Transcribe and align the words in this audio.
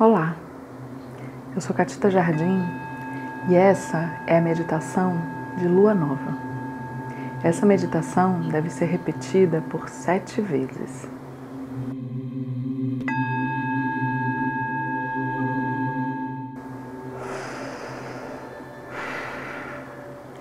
Olá, 0.00 0.34
eu 1.54 1.60
sou 1.60 1.76
Catita 1.76 2.10
Jardim 2.10 2.64
e 3.50 3.54
essa 3.54 4.10
é 4.26 4.38
a 4.38 4.40
meditação 4.40 5.12
de 5.58 5.68
Lua 5.68 5.92
Nova. 5.92 6.38
Essa 7.44 7.66
meditação 7.66 8.40
deve 8.48 8.70
ser 8.70 8.86
repetida 8.86 9.62
por 9.68 9.90
sete 9.90 10.40
vezes. 10.40 11.06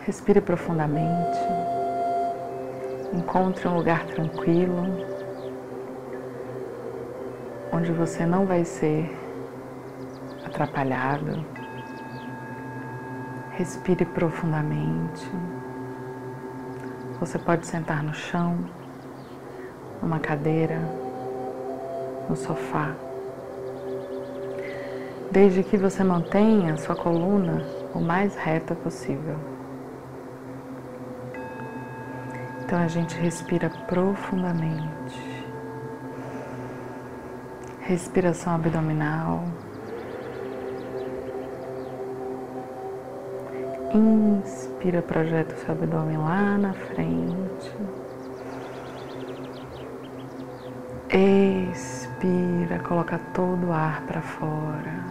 Respire 0.06 0.40
profundamente, 0.40 1.38
encontre 3.12 3.68
um 3.68 3.76
lugar 3.76 4.06
tranquilo, 4.06 4.86
onde 7.74 7.92
você 7.92 8.26
não 8.26 8.46
vai 8.46 8.64
ser 8.64 9.28
atrapalhado. 10.60 11.46
Respire 13.52 14.06
profundamente. 14.06 15.30
Você 17.20 17.40
pode 17.40 17.66
sentar 17.66 18.04
no 18.04 18.14
chão, 18.14 18.58
numa 20.02 20.20
cadeira, 20.20 20.80
no 22.30 22.36
sofá. 22.36 22.94
Desde 25.32 25.64
que 25.64 25.78
você 25.78 26.04
mantenha 26.04 26.78
sua 26.78 26.96
coluna 26.96 27.64
o 27.94 28.00
mais 28.00 28.36
reta 28.36 28.76
possível. 28.76 29.38
Então 32.62 32.80
a 32.80 32.88
gente 32.88 33.16
respira 33.18 33.70
profundamente. 33.88 35.46
Respiração 37.82 38.56
abdominal. 38.56 39.44
Inspira, 43.92 45.02
projeta 45.02 45.56
o 45.56 45.58
seu 45.58 45.72
abdômen 45.72 46.18
lá 46.18 46.60
na 46.60 46.74
frente. 46.74 47.76
Expira, 51.10 52.78
coloca 52.88 53.20
todo 53.34 53.68
o 53.68 53.74
ar 53.74 54.04
para 54.06 54.22
fora. 54.22 55.04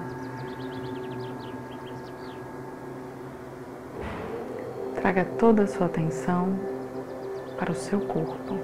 Traga 4.94 5.24
toda 5.24 5.64
a 5.64 5.66
sua 5.66 5.86
atenção 5.86 6.56
para 7.58 7.72
o 7.72 7.74
seu 7.74 8.00
corpo. 8.02 8.60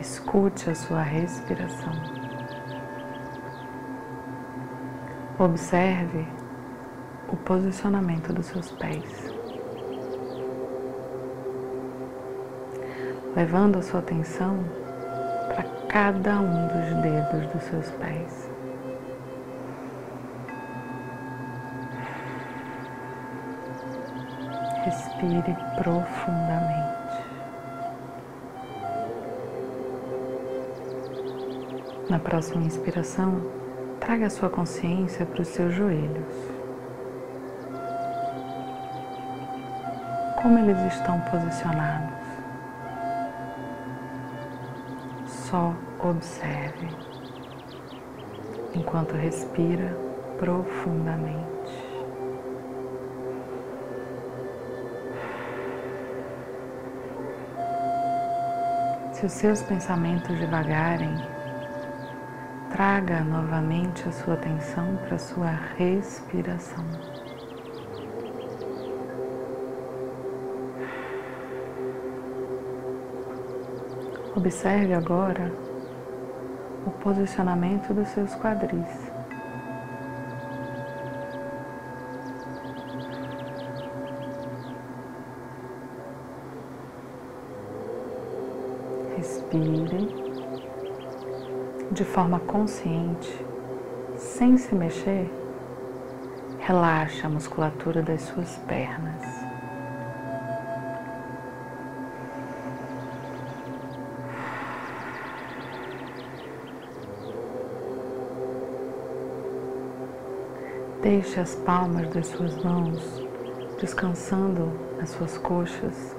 Escute 0.00 0.70
a 0.70 0.74
sua 0.74 1.02
respiração. 1.02 2.23
Observe 5.36 6.24
o 7.28 7.36
posicionamento 7.36 8.32
dos 8.32 8.46
seus 8.46 8.70
pés. 8.70 9.34
Levando 13.34 13.80
a 13.80 13.82
sua 13.82 13.98
atenção 13.98 14.64
para 15.48 15.64
cada 15.88 16.38
um 16.38 16.68
dos 16.68 17.02
dedos 17.02 17.52
dos 17.52 17.62
seus 17.64 17.90
pés. 17.90 18.48
Respire 24.84 25.56
profundamente. 25.76 26.94
Na 32.08 32.20
próxima 32.20 32.62
inspiração, 32.62 33.63
Traga 34.04 34.26
a 34.26 34.30
sua 34.30 34.50
consciência 34.50 35.24
para 35.24 35.40
os 35.40 35.48
seus 35.48 35.72
joelhos. 35.72 36.34
Como 40.42 40.58
eles 40.58 40.78
estão 40.92 41.18
posicionados? 41.22 42.12
Só 45.26 45.74
observe 46.00 46.86
enquanto 48.74 49.14
respira 49.14 49.96
profundamente. 50.38 51.42
Se 59.12 59.24
os 59.24 59.32
seus 59.32 59.62
pensamentos 59.62 60.38
devagarem, 60.38 61.33
Traga 62.74 63.20
novamente 63.20 64.08
a 64.08 64.10
sua 64.10 64.34
atenção 64.34 64.96
para 64.96 65.14
a 65.14 65.18
sua 65.20 65.50
respiração. 65.76 66.84
Observe 74.34 74.92
agora 74.92 75.52
o 76.84 76.90
posicionamento 76.90 77.94
dos 77.94 78.08
seus 78.08 78.34
quadris. 78.34 79.13
De 91.94 92.04
forma 92.04 92.40
consciente, 92.40 93.32
sem 94.16 94.58
se 94.58 94.74
mexer, 94.74 95.30
relaxe 96.58 97.24
a 97.24 97.28
musculatura 97.28 98.02
das 98.02 98.22
suas 98.22 98.56
pernas. 98.66 99.22
Deixe 111.00 111.38
as 111.38 111.54
palmas 111.54 112.08
das 112.08 112.26
suas 112.26 112.60
mãos 112.64 113.22
descansando 113.78 114.72
nas 114.98 115.10
suas 115.10 115.38
coxas, 115.38 116.16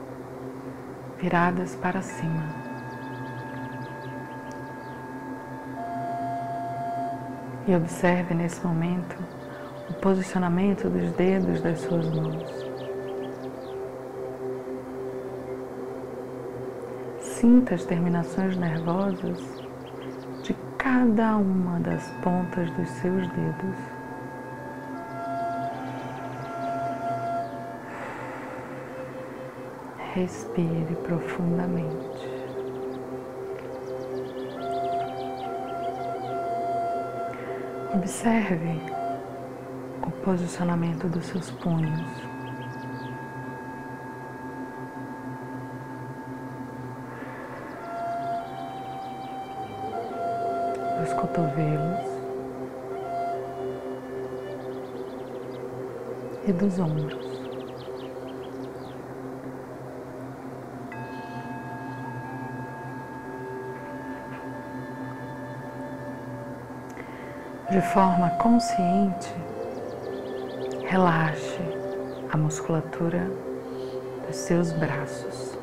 viradas 1.17 1.75
para 1.75 2.01
cima. 2.01 2.64
E 7.67 7.75
observe 7.75 8.33
nesse 8.33 8.65
momento 8.65 9.15
o 9.89 9.93
posicionamento 9.95 10.89
dos 10.89 11.11
dedos 11.13 11.61
das 11.61 11.79
suas 11.79 12.07
mãos. 12.09 12.65
Sinta 17.19 17.75
as 17.75 17.85
terminações 17.85 18.55
nervosas 18.57 19.39
de 20.43 20.53
cada 20.77 21.37
uma 21.37 21.79
das 21.79 22.09
pontas 22.23 22.69
dos 22.71 22.89
seus 22.89 23.27
dedos. 23.29 23.77
Respire 30.13 30.95
profundamente. 31.03 32.34
Observe 37.95 38.81
o 40.05 40.11
posicionamento 40.25 41.07
dos 41.07 41.27
seus 41.27 41.49
punhos. 41.49 42.01
Dos 50.99 51.13
cotovelos 51.13 52.05
e 56.45 56.51
dos 56.51 56.77
ombros. 56.79 57.34
De 67.75 67.81
forma 67.81 68.29
consciente, 68.37 69.33
relaxe 70.87 71.59
a 72.31 72.37
musculatura 72.37 73.29
dos 74.25 74.37
seus 74.37 74.71
braços. 74.71 75.57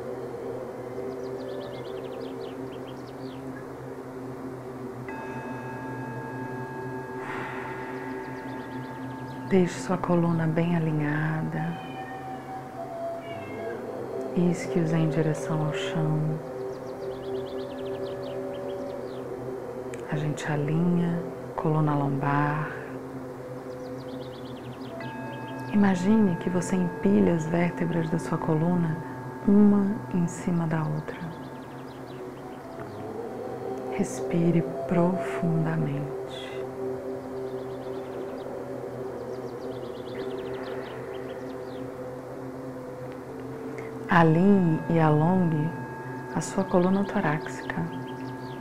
Deixe 9.49 9.79
sua 9.79 9.97
coluna 9.97 10.45
bem 10.45 10.75
alinhada, 10.75 11.75
isque-os 14.35 14.93
em 14.93 15.09
direção 15.09 15.65
ao 15.65 15.73
chão. 15.73 16.39
A 20.11 20.15
gente 20.15 20.45
alinha 20.51 21.19
coluna 21.63 21.95
lombar. 21.95 22.69
Imagine 25.71 26.35
que 26.35 26.49
você 26.49 26.75
empilha 26.75 27.35
as 27.35 27.45
vértebras 27.47 28.09
da 28.09 28.19
sua 28.19 28.37
coluna 28.37 28.97
uma 29.47 29.95
em 30.13 30.27
cima 30.27 30.67
da 30.67 30.83
outra. 30.83 31.17
Respire 33.93 34.61
profundamente. 34.89 36.03
Alinhe 44.09 44.81
e 44.89 44.99
alongue 44.99 45.69
a 46.35 46.41
sua 46.41 46.65
coluna 46.65 47.05
torácica, 47.05 47.85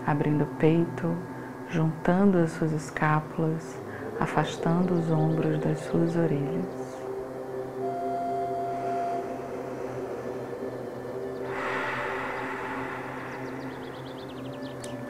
abrindo 0.07 0.45
o 0.45 0.55
peito, 0.59 1.32
juntando 1.73 2.37
as 2.37 2.53
suas 2.53 2.71
escápulas, 2.73 3.81
afastando 4.21 4.93
os 4.93 5.11
ombros 5.11 5.59
das 5.59 5.79
suas 5.81 6.15
orelhas. 6.17 6.93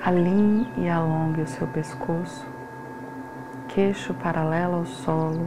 Alinhe 0.05 0.69
e 0.77 0.89
alongue 0.89 1.43
o 1.43 1.47
seu 1.49 1.67
pescoço, 1.67 2.47
queixo 3.69 4.15
paralelo 4.15 4.77
ao 4.77 4.87
solo, 4.87 5.47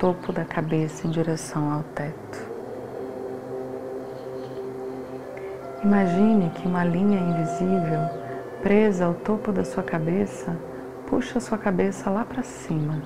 topo 0.00 0.32
da 0.32 0.44
cabeça 0.44 1.06
em 1.06 1.10
direção 1.10 1.72
ao 1.72 1.82
teto. 1.94 2.54
Imagine 5.84 6.50
que 6.50 6.66
uma 6.66 6.84
linha 6.84 7.20
invisível 7.20 8.23
presa 8.64 9.04
ao 9.04 9.12
topo 9.12 9.52
da 9.52 9.62
sua 9.62 9.82
cabeça 9.82 10.56
puxa 11.06 11.36
a 11.36 11.40
sua 11.40 11.58
cabeça 11.58 12.08
lá 12.08 12.24
para 12.24 12.42
cima, 12.42 13.02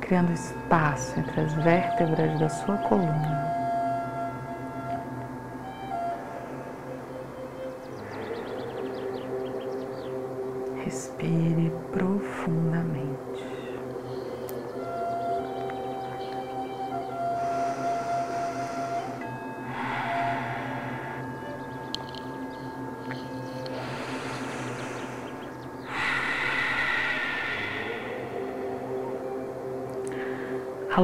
criando 0.00 0.32
espaço 0.32 1.20
entre 1.20 1.38
as 1.38 1.52
vértebras 1.52 2.40
da 2.40 2.48
sua 2.48 2.78
coluna. 2.78 3.44
Respire 10.82 11.70
profundamente. 11.92 13.35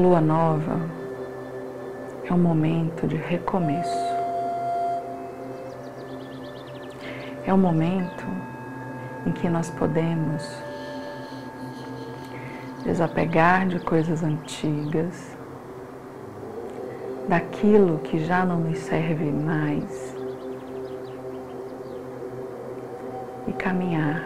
Lua 0.03 0.21
nova 0.21 0.81
é 2.29 2.35
um 2.35 2.39
momento 2.39 3.07
de 3.07 3.15
recomeço. 3.15 3.97
É 7.47 7.55
um 7.55 7.59
momento 7.59 8.25
em 9.25 9.31
que 9.31 9.49
nós 9.49 9.71
podemos 9.71 10.45
desapegar 12.85 13.69
de 13.69 13.79
coisas 13.79 14.25
antigas, 14.25 15.37
daquilo 17.29 18.01
que 18.01 18.25
já 18.25 18.45
não 18.45 18.59
nos 18.59 18.79
serve 18.81 19.31
mais 19.31 20.17
e 23.47 23.53
caminhar 23.53 24.21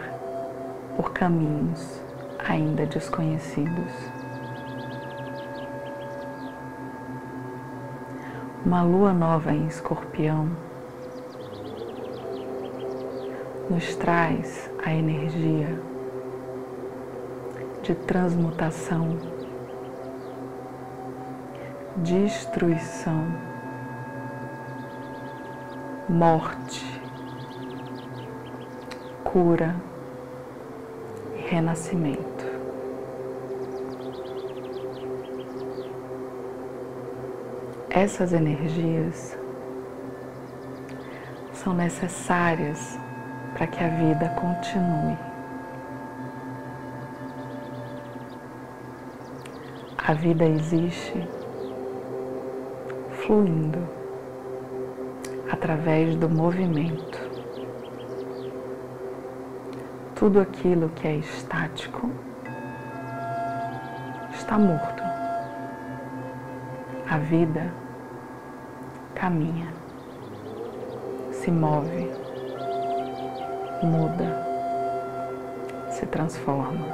por 0.95 1.13
caminhos 1.13 2.01
ainda 2.39 2.87
desconhecidos. 2.87 4.16
Uma 8.67 8.83
lua 8.83 9.13
nova 9.13 9.53
em 9.53 9.65
escorpião 9.65 10.49
nos 13.69 13.95
traz 13.95 14.69
a 14.83 14.93
energia 14.93 15.81
de 17.81 17.95
transmutação, 17.95 19.17
destruição, 21.95 23.25
morte, 26.09 27.01
cura 29.23 29.77
e 31.37 31.39
renascimento. 31.39 32.56
Essas 37.99 38.31
energias 38.31 39.35
são 41.51 41.73
necessárias 41.73 42.95
para 43.55 43.65
que 43.65 43.83
a 43.83 43.87
vida 43.87 44.29
continue. 44.39 45.17
A 49.97 50.13
vida 50.13 50.45
existe 50.45 51.27
fluindo 53.25 53.79
através 55.51 56.15
do 56.17 56.29
movimento. 56.29 57.19
Tudo 60.13 60.39
aquilo 60.39 60.89
que 60.89 61.07
é 61.07 61.15
estático 61.15 62.11
está 64.35 64.59
morto. 64.59 65.01
A 67.09 67.17
vida 67.17 67.86
caminha, 69.17 69.73
se 71.31 71.49
move, 71.49 72.07
muda, 73.81 74.45
se 75.89 76.05
transforma. 76.05 76.85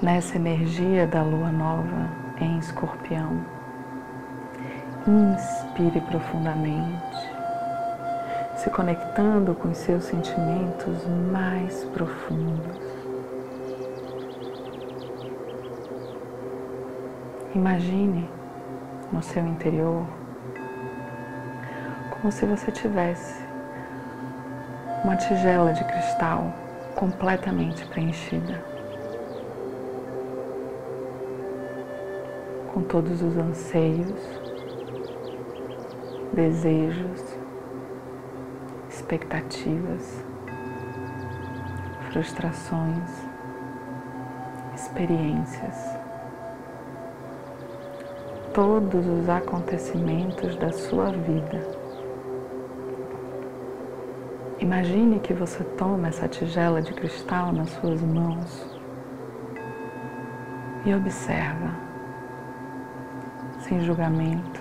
Nessa 0.00 0.36
energia 0.36 1.06
da 1.06 1.22
lua 1.22 1.52
nova 1.52 2.08
em 2.40 2.58
escorpião, 2.58 3.44
inspire 5.06 6.00
profundamente, 6.00 7.30
se 8.56 8.70
conectando 8.70 9.54
com 9.54 9.68
os 9.68 9.76
seus 9.76 10.04
sentimentos 10.04 11.06
mais 11.30 11.84
profundos. 11.92 12.89
Imagine 17.52 18.30
no 19.12 19.20
seu 19.20 19.44
interior 19.44 20.06
como 22.10 22.30
se 22.30 22.46
você 22.46 22.70
tivesse 22.70 23.42
uma 25.02 25.16
tigela 25.16 25.72
de 25.72 25.82
cristal 25.82 26.54
completamente 26.94 27.84
preenchida, 27.86 28.62
com 32.72 32.82
todos 32.82 33.20
os 33.20 33.36
anseios, 33.36 34.20
desejos, 36.32 37.36
expectativas, 38.88 40.24
frustrações, 42.12 43.10
experiências 44.72 45.89
todos 48.60 49.06
os 49.06 49.26
acontecimentos 49.26 50.54
da 50.56 50.70
sua 50.70 51.10
vida. 51.12 51.66
Imagine 54.58 55.18
que 55.18 55.32
você 55.32 55.64
toma 55.64 56.08
essa 56.08 56.28
tigela 56.28 56.82
de 56.82 56.92
cristal 56.92 57.52
nas 57.52 57.70
suas 57.70 58.02
mãos 58.02 58.78
e 60.84 60.94
observa, 60.94 61.74
sem 63.60 63.80
julgamento, 63.80 64.60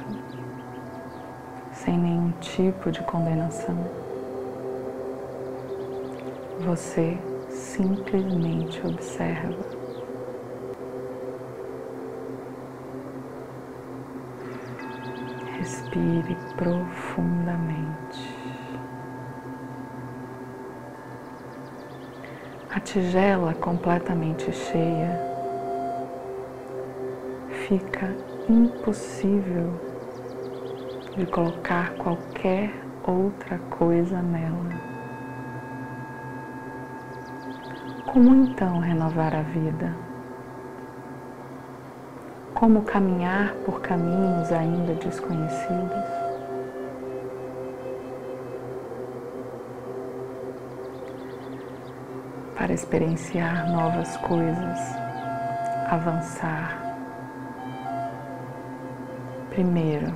sem 1.74 1.98
nenhum 1.98 2.32
tipo 2.39 2.94
de 2.94 3.03
condenação. 3.03 3.75
Você 6.62 7.18
simplesmente 7.50 8.79
observa. 8.88 9.78
Respire 15.69 16.35
profundamente. 16.57 18.27
A 22.71 22.79
tigela 22.79 23.53
completamente 23.53 24.51
cheia 24.51 25.21
fica 27.67 28.15
impossível 28.49 29.79
de 31.15 31.27
colocar 31.27 31.93
qualquer 31.97 32.73
outra 33.03 33.59
coisa 33.69 34.23
nela. 34.23 34.69
Como 38.07 38.33
então 38.33 38.79
renovar 38.79 39.35
a 39.35 39.43
vida? 39.43 40.09
Como 42.60 42.84
caminhar 42.84 43.54
por 43.66 43.80
caminhos 43.80 44.51
ainda 44.51 44.94
desconhecidos? 44.96 46.04
Para 52.58 52.74
experienciar 52.74 53.72
novas 53.72 54.18
coisas, 54.18 54.78
avançar. 55.88 56.98
Primeiro, 59.51 60.13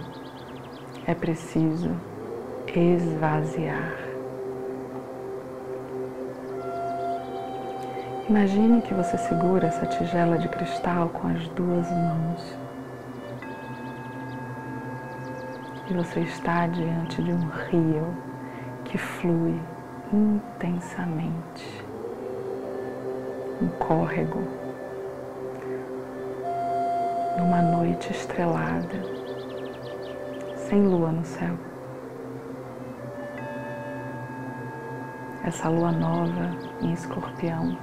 é 1.08 1.16
preciso 1.16 1.96
esvaziar. 2.68 4.13
Imagine 8.30 8.82
que 8.82 8.94
você 8.94 9.18
segura 9.18 9.68
essa 9.68 9.86
tigela 9.86 10.38
de 10.38 10.48
cristal 10.48 11.10
com 11.10 11.28
as 11.28 11.46
duas 11.50 11.92
mãos. 11.92 12.58
E 15.90 15.94
você 15.94 16.22
está 16.22 16.66
diante 16.68 17.22
de 17.22 17.34
um 17.34 17.50
rio 17.50 18.16
que 18.86 18.98
flui 18.98 19.60
intensamente. 20.14 21.86
Um 23.62 23.68
córrego. 23.86 24.40
Numa 27.38 27.62
noite 27.62 28.10
estrelada, 28.10 29.04
sem 30.56 30.82
lua 30.88 31.12
no 31.12 31.26
céu. 31.26 31.58
Essa 35.44 35.68
lua 35.68 35.92
nova 35.92 36.52
em 36.82 36.94
escorpião 36.94 37.78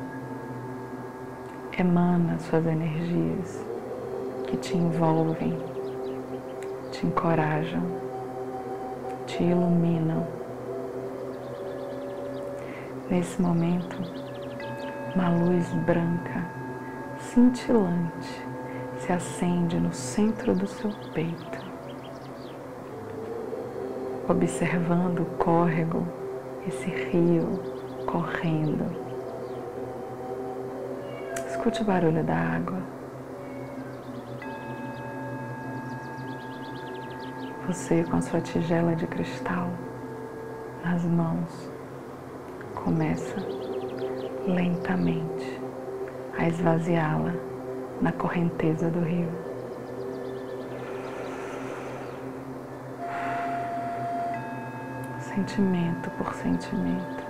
emana 1.80 2.38
suas 2.38 2.66
energias 2.66 3.64
que 4.46 4.56
te 4.58 4.76
envolvem, 4.76 5.56
te 6.92 7.06
encorajam, 7.06 7.82
te 9.26 9.42
iluminam. 9.42 10.26
Nesse 13.08 13.40
momento, 13.40 13.96
uma 15.14 15.30
luz 15.30 15.72
branca, 15.86 16.44
cintilante, 17.18 18.46
se 18.98 19.12
acende 19.12 19.80
no 19.80 19.92
centro 19.92 20.54
do 20.54 20.66
seu 20.66 20.90
peito, 21.14 21.64
observando 24.28 25.20
o 25.20 25.26
córrego, 25.38 26.06
esse 26.68 26.90
rio 26.90 27.58
correndo 28.04 29.09
Escute 31.60 31.82
o 31.82 31.84
barulho 31.84 32.24
da 32.24 32.34
água. 32.34 32.78
Você, 37.66 38.02
com 38.04 38.16
a 38.16 38.22
sua 38.22 38.40
tigela 38.40 38.96
de 38.96 39.06
cristal 39.06 39.68
nas 40.82 41.04
mãos, 41.04 41.70
começa 42.74 43.36
lentamente 44.46 45.60
a 46.38 46.48
esvaziá-la 46.48 47.34
na 48.00 48.10
correnteza 48.12 48.88
do 48.88 49.00
rio. 49.00 49.28
Sentimento 55.18 56.10
por 56.12 56.32
sentimento 56.32 57.26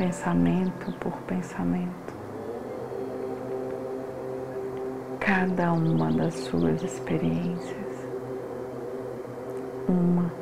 pensamento 0.00 0.90
por 0.98 1.12
pensamento. 1.24 2.14
Cada 5.20 5.74
uma 5.74 6.10
das 6.10 6.32
suas 6.32 6.82
experiências, 6.82 8.08
uma 9.86 10.32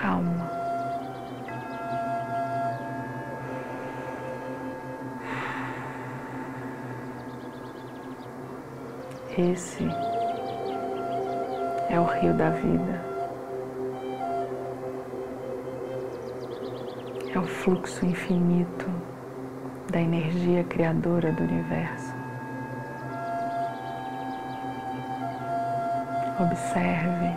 a 0.00 0.14
uma. 0.18 0.50
Esse 9.36 9.84
é 11.90 11.98
o 11.98 12.04
rio 12.04 12.32
da 12.34 12.50
vida. 12.50 13.15
É 17.36 17.38
o 17.38 17.46
fluxo 17.46 18.06
infinito 18.06 18.86
da 19.92 20.00
energia 20.00 20.64
criadora 20.64 21.30
do 21.32 21.42
universo. 21.42 22.14
Observe 26.40 27.36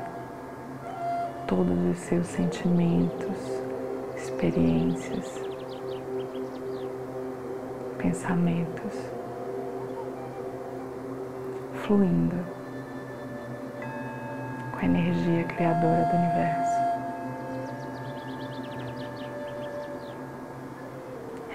todos 1.48 1.78
os 1.92 1.98
seus 1.98 2.28
sentimentos, 2.28 3.62
experiências, 4.16 5.42
pensamentos 7.98 8.94
fluindo 11.84 12.38
com 14.72 14.78
a 14.78 14.86
energia 14.86 15.44
criadora 15.44 16.06
do 16.06 16.16
universo. 16.16 16.69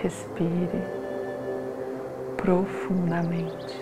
Respire 0.04 0.82
profundamente. 2.37 3.75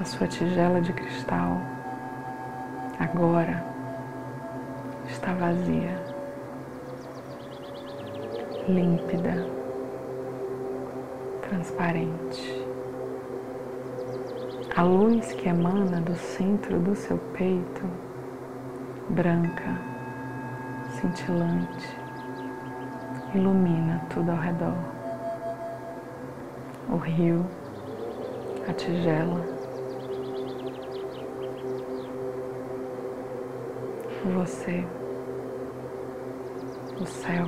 A 0.00 0.04
sua 0.04 0.26
tigela 0.26 0.80
de 0.80 0.92
cristal 0.92 1.60
agora 2.98 3.64
está 5.08 5.32
vazia, 5.34 5.96
límpida, 8.66 9.46
transparente. 11.40 12.66
A 14.74 14.82
luz 14.82 15.32
que 15.34 15.48
emana 15.48 16.00
do 16.00 16.16
centro 16.16 16.80
do 16.80 16.96
seu 16.96 17.16
peito 17.38 18.13
branca, 19.10 19.78
cintilante, 20.88 21.96
ilumina 23.34 24.00
tudo 24.08 24.30
ao 24.30 24.38
redor. 24.38 24.76
O 26.88 26.96
rio, 26.96 27.44
a 28.68 28.72
tigela, 28.72 29.46
você, 34.32 34.86
o 37.00 37.06
céu. 37.06 37.46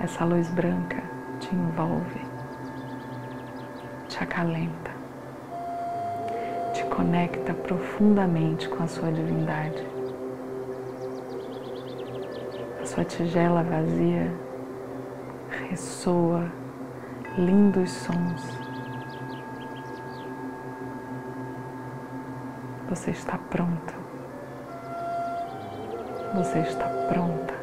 Essa 0.00 0.24
luz 0.24 0.50
branca 0.50 1.02
te 1.40 1.54
envolve, 1.54 2.20
te 4.08 4.22
acalenta 4.22 4.93
conecta 6.94 7.52
profundamente 7.52 8.68
com 8.68 8.82
a 8.82 8.86
sua 8.86 9.10
divindade. 9.10 9.84
A 12.80 12.86
sua 12.86 13.04
tigela 13.04 13.62
vazia 13.62 14.32
ressoa 15.68 16.50
lindos 17.36 17.90
sons. 17.90 18.58
Você 22.88 23.10
está 23.10 23.38
pronta. 23.38 23.94
Você 26.36 26.58
está 26.60 26.88
pronta. 27.08 27.54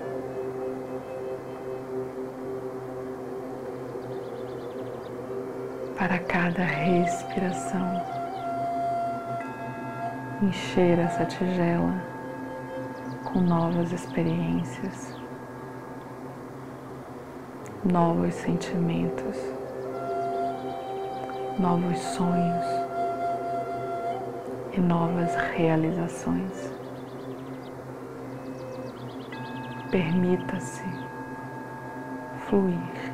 Para 5.98 6.20
cada 6.20 6.64
respiração 6.64 8.21
encher 10.42 10.98
essa 10.98 11.24
tigela 11.24 11.94
com 13.24 13.40
novas 13.42 13.92
experiências, 13.92 15.16
novos 17.86 18.34
sentimentos, 18.34 19.38
novos 21.60 22.00
sonhos 22.00 22.66
e 24.74 24.82
novas 24.82 25.36
realizações. 25.56 26.74
Permita-se 29.92 30.86
fluir. 32.48 33.11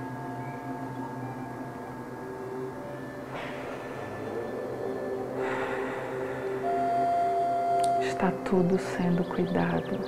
Está 8.17 8.31
tudo 8.45 8.79
sendo 8.79 9.23
cuidado. 9.25 9.99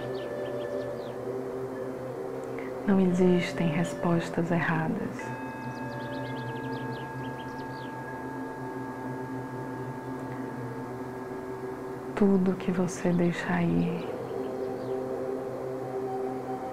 Não 2.88 3.00
existem 3.00 3.68
respostas 3.68 4.50
erradas. 4.50 5.16
Tudo 12.16 12.56
que 12.56 12.72
você 12.72 13.14
deixar 13.14 13.62
ir 13.62 14.04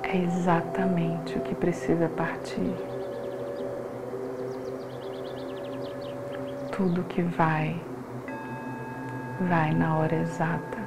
é 0.04 0.16
exatamente 0.16 1.36
o 1.36 1.42
que 1.42 1.54
precisa 1.54 2.08
partir. 2.08 2.74
Tudo 6.72 7.04
que 7.04 7.20
vai, 7.20 7.78
vai 9.46 9.74
na 9.74 9.98
hora 9.98 10.16
exata. 10.16 10.85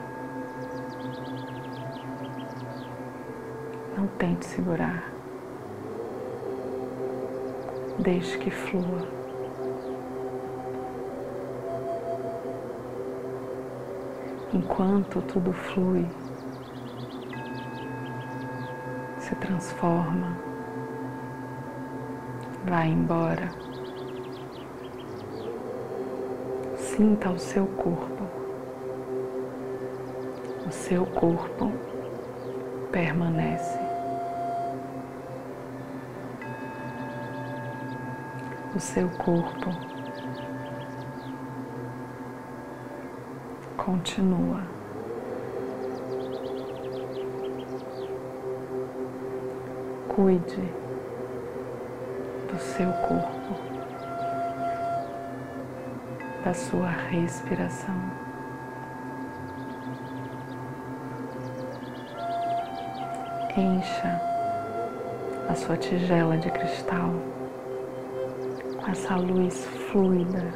Não 3.99 4.07
tente 4.07 4.45
segurar. 4.45 5.11
Deixe 7.99 8.37
que 8.37 8.49
flua. 8.49 9.05
Enquanto 14.53 15.21
tudo 15.23 15.51
flui, 15.51 16.07
se 19.19 19.35
transforma, 19.35 20.37
vai 22.63 22.87
embora. 22.87 23.49
Sinta 26.77 27.31
o 27.31 27.37
seu 27.37 27.67
corpo. 27.67 28.23
O 30.65 30.71
seu 30.71 31.05
corpo 31.05 31.69
permanece. 32.93 33.88
O 38.79 38.81
seu 38.81 39.09
corpo 39.09 39.71
continua. 43.75 44.61
Cuide 50.07 50.73
do 52.49 52.57
seu 52.57 52.89
corpo, 52.89 53.61
da 56.45 56.53
sua 56.53 56.87
respiração. 56.87 58.01
Encha 63.57 64.21
a 65.49 65.55
sua 65.55 65.75
tigela 65.75 66.37
de 66.37 66.49
cristal 66.49 67.38
essa 68.89 69.15
luz 69.15 69.65
fluida 69.91 70.51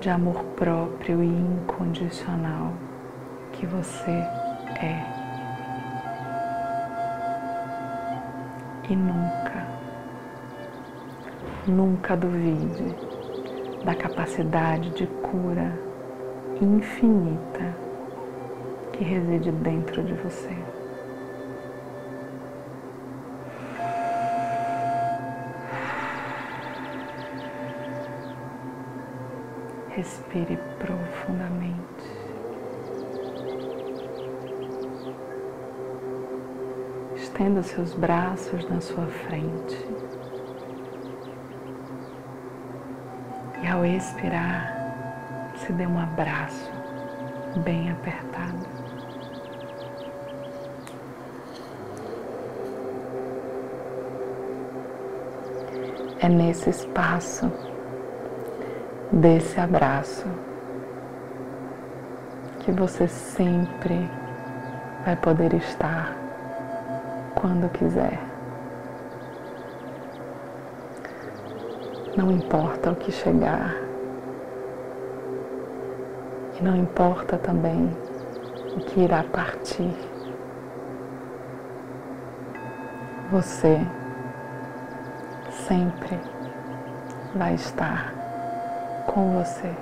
de 0.00 0.08
amor 0.08 0.42
próprio 0.56 1.22
e 1.22 1.26
incondicional 1.26 2.72
que 3.52 3.66
você 3.66 4.10
é. 4.10 5.04
E 8.88 8.96
nunca, 8.96 9.66
nunca 11.66 12.16
duvide 12.16 12.96
da 13.84 13.94
capacidade 13.94 14.88
de 14.90 15.06
cura 15.06 15.78
infinita 16.62 17.76
que 18.92 19.04
reside 19.04 19.52
dentro 19.52 20.02
de 20.02 20.14
você. 20.14 20.56
Respire 29.96 30.58
profundamente. 30.80 31.78
Estenda 37.14 37.62
seus 37.62 37.94
braços 37.94 38.68
na 38.68 38.80
sua 38.80 39.06
frente. 39.06 39.86
E 43.62 43.66
ao 43.68 43.86
expirar, 43.86 45.54
se 45.56 45.72
dê 45.72 45.86
um 45.86 45.98
abraço 46.00 46.72
bem 47.64 47.92
apertado. 47.92 48.66
É 56.18 56.28
nesse 56.28 56.70
espaço 56.70 57.73
desse 59.14 59.60
abraço 59.60 60.26
que 62.60 62.72
você 62.72 63.06
sempre 63.06 64.10
vai 65.04 65.14
poder 65.14 65.54
estar 65.54 66.16
quando 67.34 67.68
quiser. 67.70 68.18
Não 72.16 72.30
importa 72.30 72.90
o 72.90 72.96
que 72.96 73.12
chegar, 73.12 73.74
e 76.58 76.62
não 76.62 76.76
importa 76.76 77.36
também 77.36 77.96
o 78.76 78.80
que 78.80 79.00
irá 79.00 79.22
partir. 79.24 79.94
Você 83.30 83.80
sempre 85.50 86.18
vai 87.34 87.54
estar 87.54 88.23
com 89.14 89.30
você. 89.40 89.72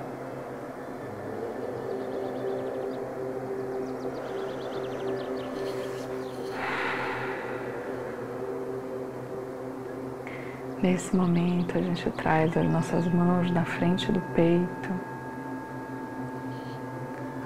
Nesse 10.83 11.15
momento, 11.15 11.77
a 11.77 11.81
gente 11.81 12.11
traz 12.11 12.55
as 12.55 12.69
nossas 12.69 13.07
mãos 13.07 13.49
na 13.51 13.65
frente 13.65 14.11
do 14.11 14.21
peito, 14.35 14.89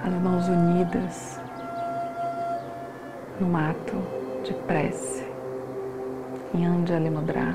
as 0.04 0.12
mãos 0.14 0.46
unidas 0.48 1.40
no 3.40 3.56
ato 3.56 3.96
de 4.44 4.52
prece, 4.66 5.24
em 6.52 6.66
Anjali 6.66 7.08
Mudra. 7.08 7.54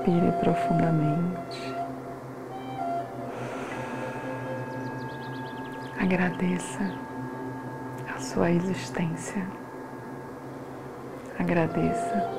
Inspire 0.00 0.32
profundamente. 0.40 1.74
Agradeça 6.00 6.90
a 8.14 8.18
sua 8.18 8.50
existência. 8.50 9.46
Agradeça 11.38 12.30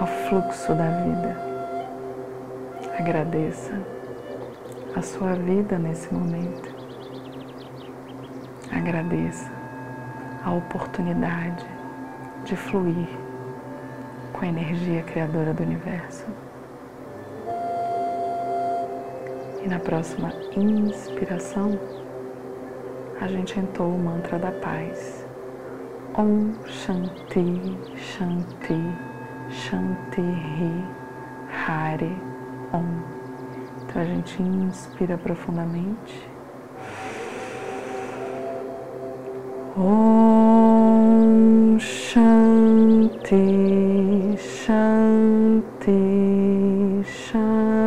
ao 0.00 0.06
fluxo 0.06 0.74
da 0.74 0.90
vida. 0.90 1.36
Agradeça 2.98 3.80
a 4.96 5.00
sua 5.02 5.34
vida 5.34 5.78
nesse 5.78 6.12
momento. 6.12 6.74
Agradeça 8.76 9.48
a 10.44 10.52
oportunidade 10.52 11.64
de 12.44 12.56
fluir 12.56 13.08
com 14.44 14.44
a 14.44 14.50
energia 14.50 15.02
criadora 15.04 15.54
do 15.54 15.62
universo. 15.62 16.26
E 19.64 19.68
na 19.68 19.78
próxima 19.78 20.34
inspiração, 20.54 21.80
a 23.22 23.26
gente 23.26 23.58
entoa 23.58 23.86
o 23.86 23.98
mantra 23.98 24.38
da 24.38 24.52
paz. 24.52 25.26
Om 26.18 26.52
Shanti 26.66 27.78
Shanti 27.96 28.78
Shanti 29.48 30.20
Hi 30.20 30.84
Hare 31.66 32.14
Om. 32.74 33.02
Então 33.82 34.02
a 34.02 34.04
gente 34.04 34.42
inspira 34.42 35.16
profundamente. 35.16 36.28
Om 39.74 41.78
Shanti 41.80 43.83
Shanti 44.64 45.92
Shanti. 47.04 47.84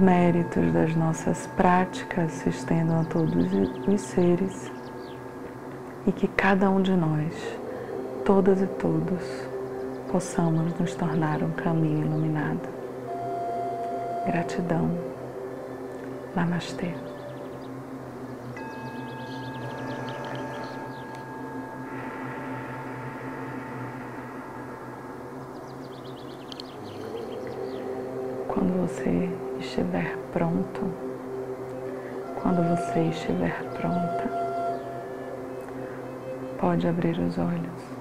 Méritos 0.00 0.72
das 0.72 0.96
nossas 0.96 1.46
práticas 1.48 2.32
se 2.32 2.48
estendam 2.48 3.00
a 3.00 3.04
todos 3.04 3.52
os 3.86 4.00
seres 4.00 4.79
e 6.06 6.12
que 6.12 6.26
cada 6.28 6.70
um 6.70 6.80
de 6.80 6.92
nós, 6.92 7.58
todas 8.24 8.60
e 8.62 8.66
todos, 8.66 9.22
possamos 10.10 10.72
nos 10.78 10.94
tornar 10.94 11.42
um 11.42 11.50
caminho 11.52 12.06
iluminado. 12.06 12.68
Gratidão. 14.26 14.90
Namastê. 16.34 16.94
Quando 28.48 28.80
você 28.80 29.30
estiver 29.58 30.16
pronto, 30.32 30.80
quando 32.40 32.62
você 32.76 33.00
estiver 33.04 33.62
pronta, 33.80 34.49
pode 36.60 36.86
abrir 36.86 37.18
os 37.18 37.38
olhos. 37.38 37.99